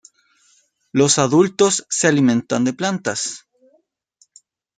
Los 0.91 1.19
adultos 1.19 1.85
se 1.91 2.07
alimentan 2.07 2.63
de 2.63 2.73
plantas. 2.73 3.45